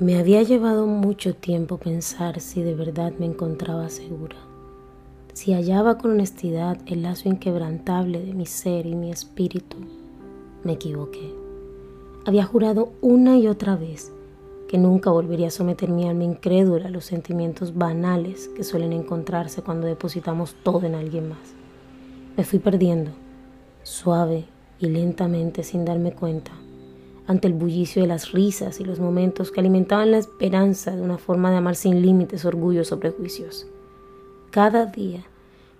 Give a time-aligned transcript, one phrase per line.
[0.00, 4.36] Me había llevado mucho tiempo pensar si de verdad me encontraba segura,
[5.32, 9.76] si hallaba con honestidad el lazo inquebrantable de mi ser y mi espíritu.
[10.62, 11.34] Me equivoqué.
[12.26, 14.12] Había jurado una y otra vez
[14.68, 19.62] que nunca volvería a someter mi alma incrédula a los sentimientos banales que suelen encontrarse
[19.62, 21.54] cuando depositamos todo en alguien más.
[22.36, 23.10] Me fui perdiendo,
[23.82, 24.44] suave
[24.78, 26.52] y lentamente sin darme cuenta
[27.28, 31.18] ante el bullicio de las risas y los momentos que alimentaban la esperanza de una
[31.18, 33.66] forma de amar sin límites, orgullos o prejuicios.
[34.50, 35.24] Cada día,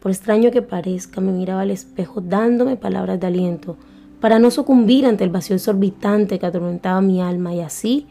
[0.00, 3.76] por extraño que parezca, me miraba al espejo dándome palabras de aliento
[4.20, 8.06] para no sucumbir ante el vacío exorbitante que atormentaba mi alma y así,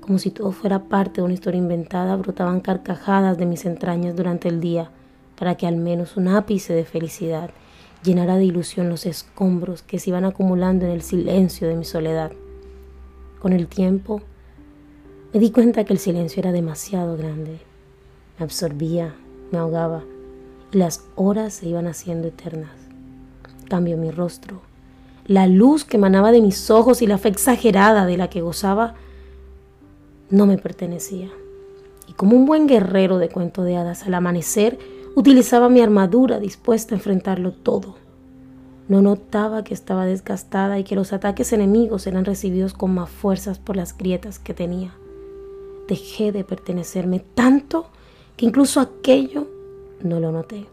[0.00, 4.48] como si todo fuera parte de una historia inventada, brotaban carcajadas de mis entrañas durante
[4.48, 4.88] el día
[5.36, 7.50] para que al menos un ápice de felicidad
[8.04, 12.30] llenara de ilusión los escombros que se iban acumulando en el silencio de mi soledad.
[13.42, 14.22] Con el tiempo
[15.34, 17.58] me di cuenta que el silencio era demasiado grande.
[18.38, 19.16] Me absorbía,
[19.50, 20.04] me ahogaba
[20.70, 22.70] y las horas se iban haciendo eternas.
[23.68, 24.62] Cambio mi rostro.
[25.26, 28.94] La luz que emanaba de mis ojos y la fe exagerada de la que gozaba
[30.30, 31.28] no me pertenecía.
[32.06, 34.78] Y como un buen guerrero de cuento de hadas, al amanecer
[35.16, 37.96] utilizaba mi armadura dispuesta a enfrentarlo todo.
[38.92, 43.58] No notaba que estaba desgastada y que los ataques enemigos eran recibidos con más fuerzas
[43.58, 44.92] por las grietas que tenía.
[45.88, 47.86] Dejé de pertenecerme tanto
[48.36, 49.48] que incluso aquello
[50.02, 50.66] no lo noté.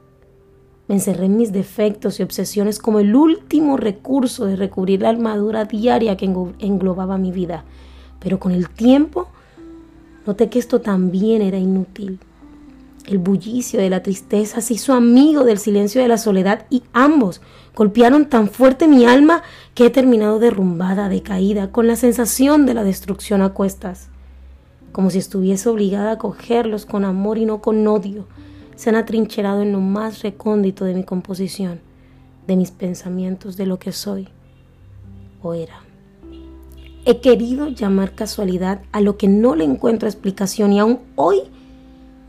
[0.89, 5.63] Me encerré en mis defectos y obsesiones como el último recurso de recubrir la armadura
[5.63, 7.63] diaria que englobaba mi vida.
[8.19, 9.29] Pero con el tiempo
[10.27, 12.19] noté que esto también era inútil.
[13.09, 17.41] El bullicio de la tristeza se hizo amigo del silencio de la soledad y ambos
[17.75, 19.41] golpearon tan fuerte mi alma
[19.73, 24.09] que he terminado derrumbada, decaída, con la sensación de la destrucción a cuestas.
[24.91, 28.27] Como si estuviese obligada a cogerlos con amor y no con odio,
[28.75, 31.81] se han atrincherado en lo más recóndito de mi composición,
[32.45, 34.27] de mis pensamientos, de lo que soy
[35.41, 35.81] o era.
[37.05, 41.41] He querido llamar casualidad a lo que no le encuentro explicación y aún hoy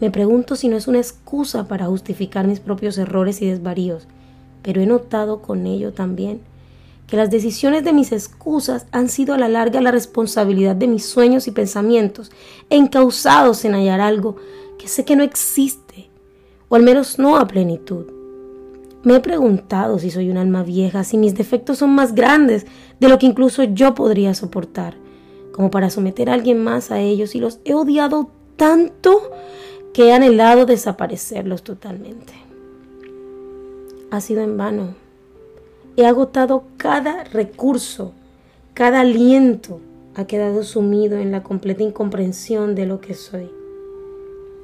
[0.00, 4.08] me pregunto si no es una excusa para justificar mis propios errores y desvaríos,
[4.62, 6.40] pero he notado con ello también
[7.06, 11.04] que las decisiones de mis excusas han sido a la larga la responsabilidad de mis
[11.04, 12.30] sueños y pensamientos,
[12.70, 14.36] encausados en hallar algo
[14.78, 16.08] que sé que no existe,
[16.68, 18.06] o al menos no a plenitud.
[19.02, 22.64] Me he preguntado si soy un alma vieja, si mis defectos son más grandes
[23.00, 24.94] de lo que incluso yo podría soportar,
[25.52, 29.32] como para someter a alguien más a ellos, y los he odiado tanto
[29.92, 32.32] que he anhelado desaparecerlos totalmente.
[34.10, 34.94] Ha sido en vano.
[35.96, 38.12] He agotado cada recurso,
[38.74, 39.80] cada aliento
[40.14, 43.50] ha quedado sumido en la completa incomprensión de lo que soy.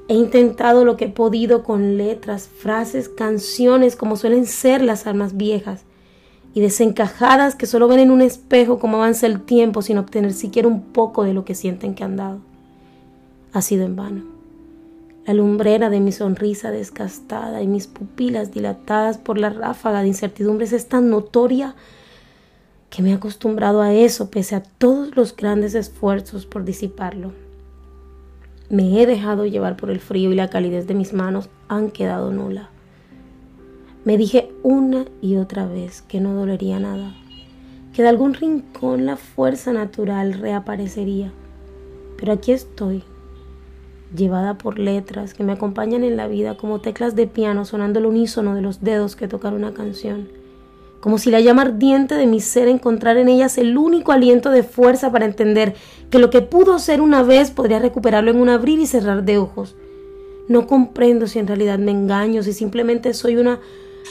[0.09, 5.36] He intentado lo que he podido con letras, frases, canciones, como suelen ser las almas
[5.36, 5.82] viejas,
[6.54, 10.69] y desencajadas que solo ven en un espejo cómo avanza el tiempo sin obtener siquiera
[10.69, 12.38] un poco de lo que sienten que han dado.
[13.53, 14.35] Ha sido en vano.
[15.26, 20.72] La lumbrera de mi sonrisa desgastada y mis pupilas dilatadas por la ráfaga de incertidumbres
[20.72, 21.75] es tan notoria
[22.91, 27.32] que me he acostumbrado a eso pese a todos los grandes esfuerzos por disiparlo.
[28.70, 32.31] Me he dejado llevar por el frío y la calidez de mis manos han quedado
[32.31, 32.70] nula.
[34.04, 37.16] Me dije una y otra vez que no dolería nada,
[37.92, 41.32] que de algún rincón la fuerza natural reaparecería.
[42.16, 43.03] Pero aquí estoy,
[44.15, 48.06] llevada por letras que me acompañan en la vida como teclas de piano sonando el
[48.06, 50.28] unísono de los dedos que tocan una canción,
[51.00, 54.62] como si la llama ardiente de mi ser encontrar en ellas el único aliento de
[54.62, 55.75] fuerza para entender
[56.11, 59.39] que lo que pudo ser una vez podría recuperarlo en un abrir y cerrar de
[59.39, 59.77] ojos.
[60.49, 63.61] No comprendo si en realidad me engaño, si simplemente soy una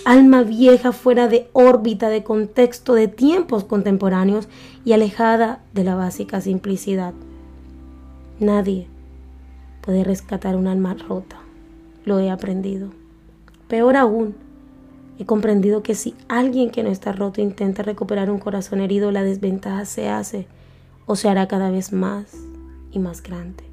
[0.04, 4.48] alma vieja fuera de órbita, de contexto, de tiempos contemporáneos
[4.84, 7.14] y alejada de la básica simplicidad.
[8.40, 8.88] Nadie,
[9.86, 11.38] puede rescatar un alma rota.
[12.06, 12.90] Lo he aprendido.
[13.68, 14.36] Peor aún,
[15.20, 19.24] he comprendido que si alguien que no está roto intenta recuperar un corazón herido, la
[19.24, 20.48] desventaja se hace
[21.06, 22.36] o se hará cada vez más
[22.92, 23.64] y más grande.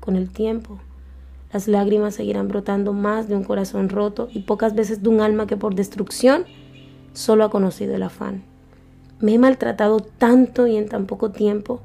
[0.00, 0.78] Con el tiempo,
[1.52, 5.46] las lágrimas seguirán brotando más de un corazón roto y pocas veces de un alma
[5.46, 6.44] que por destrucción
[7.12, 8.42] solo ha conocido el afán.
[9.20, 11.80] Me he maltratado tanto y en tan poco tiempo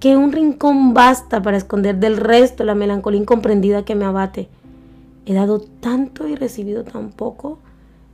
[0.00, 4.48] que un rincón basta para esconder del resto la melancolía incomprendida que me abate.
[5.26, 7.58] He dado tanto y recibido tan poco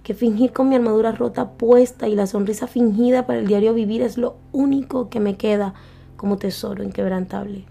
[0.02, 4.02] que fingir con mi armadura rota puesta y la sonrisa fingida para el diario vivir
[4.02, 5.74] es lo único que me queda
[6.16, 7.64] como tesoro inquebrantable.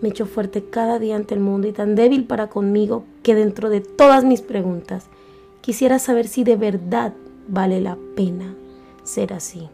[0.00, 3.70] Me echo fuerte cada día ante el mundo y tan débil para conmigo que dentro
[3.70, 5.06] de todas mis preguntas
[5.60, 7.12] quisiera saber si de verdad
[7.46, 8.54] vale la pena
[9.04, 9.68] ser así.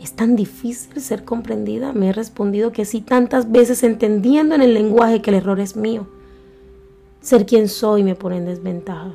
[0.00, 1.92] ¿Es tan difícil ser comprendida?
[1.92, 5.76] Me he respondido que sí tantas veces entendiendo en el lenguaje que el error es
[5.76, 6.06] mío.
[7.20, 9.12] Ser quien soy me pone en desventaja.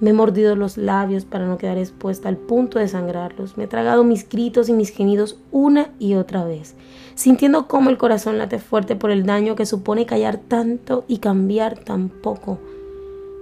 [0.00, 3.56] Me he mordido los labios para no quedar expuesta al punto de sangrarlos.
[3.56, 6.74] Me he tragado mis gritos y mis gemidos una y otra vez,
[7.14, 11.78] sintiendo cómo el corazón late fuerte por el daño que supone callar tanto y cambiar
[11.78, 12.58] tan poco.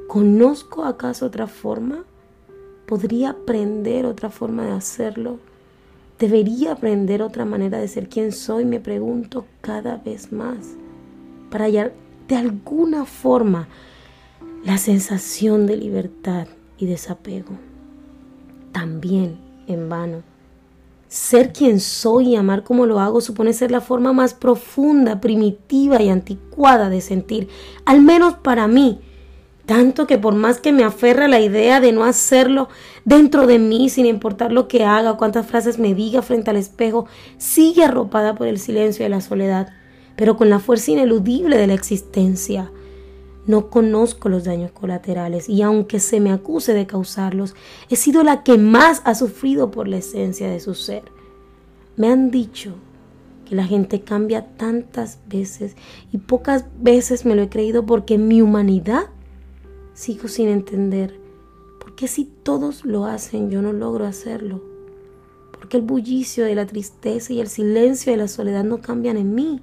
[0.08, 2.04] ¿Conozco acaso otra forma?
[2.86, 5.38] ¿Podría aprender otra forma de hacerlo?
[6.22, 8.64] ¿Debería aprender otra manera de ser quien soy?
[8.64, 10.76] Me pregunto cada vez más.
[11.50, 11.92] Para hallar
[12.28, 13.66] de alguna forma
[14.64, 16.46] la sensación de libertad
[16.78, 17.58] y desapego.
[18.70, 19.36] También
[19.66, 20.22] en vano.
[21.08, 26.00] Ser quien soy y amar como lo hago supone ser la forma más profunda, primitiva
[26.00, 27.48] y anticuada de sentir,
[27.84, 29.00] al menos para mí.
[29.66, 32.68] Tanto que por más que me aferre a la idea de no hacerlo
[33.04, 37.06] dentro de mí, sin importar lo que haga cuántas frases me diga frente al espejo,
[37.38, 39.72] sigue arropada por el silencio y la soledad,
[40.16, 42.72] pero con la fuerza ineludible de la existencia.
[43.46, 47.54] No conozco los daños colaterales y aunque se me acuse de causarlos,
[47.88, 51.02] he sido la que más ha sufrido por la esencia de su ser.
[51.96, 52.74] Me han dicho
[53.48, 55.76] que la gente cambia tantas veces
[56.12, 59.06] y pocas veces me lo he creído porque mi humanidad
[59.94, 61.18] sigo sin entender.
[61.80, 64.62] ¿Por qué si todos lo hacen yo no logro hacerlo?
[65.52, 69.16] ¿Por qué el bullicio de la tristeza y el silencio de la soledad no cambian
[69.16, 69.60] en mí?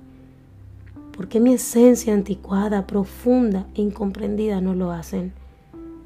[1.16, 5.34] ¿Por qué mi esencia anticuada, profunda e incomprendida no lo hacen?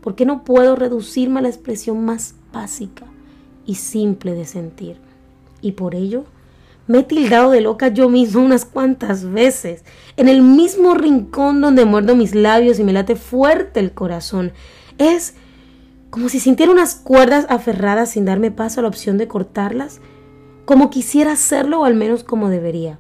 [0.02, 3.06] ¿Por qué no puedo reducirme a la expresión más básica
[3.66, 4.98] y simple de sentir?
[5.62, 6.26] Y por ello
[6.88, 9.83] me he tildado de loca yo misma unas cuantas veces,
[10.18, 14.51] en el mismo rincón donde muerdo mis labios y me late fuerte el corazón.
[14.97, 15.35] Es
[16.09, 20.01] como si sintiera unas cuerdas aferradas sin darme paso a la opción de cortarlas,
[20.65, 23.00] como quisiera hacerlo o al menos como debería.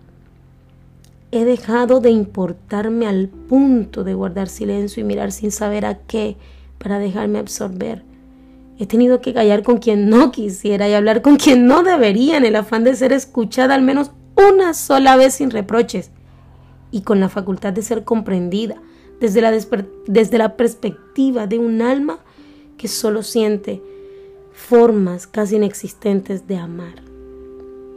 [1.31, 6.37] He dejado de importarme al punto de guardar silencio y mirar sin saber a qué
[6.77, 8.03] para dejarme absorber.
[8.79, 12.45] He tenido que callar con quien no quisiera y hablar con quien no debería en
[12.45, 16.09] el afán de ser escuchada al menos una sola vez sin reproches
[16.91, 18.81] y con la facultad de ser comprendida
[19.19, 19.51] desde la,
[20.07, 22.19] desde la perspectiva de un alma
[22.77, 23.81] que solo siente
[24.51, 27.01] formas casi inexistentes de amar.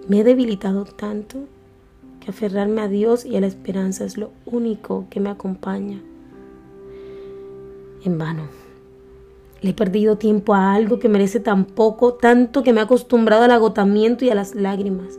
[0.08, 1.46] Me he debilitado tanto
[2.28, 6.00] aferrarme a Dios y a la esperanza es lo único que me acompaña.
[8.04, 8.65] En vano.
[9.66, 13.50] He perdido tiempo a algo que merece tan poco, tanto que me ha acostumbrado al
[13.50, 15.18] agotamiento y a las lágrimas.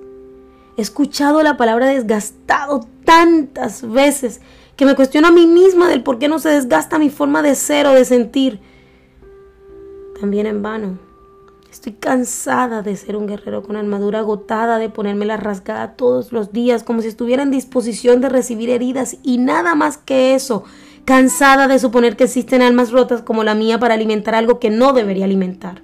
[0.77, 4.41] He escuchado la palabra desgastado tantas veces
[4.75, 7.55] que me cuestiono a mí misma del por qué no se desgasta mi forma de
[7.55, 8.59] ser o de sentir.
[10.19, 10.99] También en vano.
[11.71, 16.51] Estoy cansada de ser un guerrero con armadura agotada, de ponerme la rasgada todos los
[16.51, 20.63] días, como si estuviera en disposición de recibir heridas y nada más que eso.
[21.07, 24.91] Cansada de suponer que existen almas rotas como la mía para alimentar algo que no
[24.91, 25.81] debería alimentar.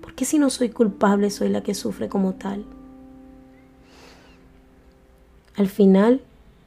[0.00, 2.64] ¿Por qué si no soy culpable soy la que sufre como tal?
[5.54, 6.22] Al final,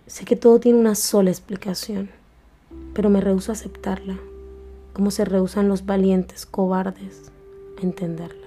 [0.07, 2.11] sé que todo tiene una sola explicación,
[2.93, 4.17] pero me rehuso a aceptarla,
[4.93, 7.29] como se rehusan los valientes cobardes
[7.81, 8.42] entenderlo.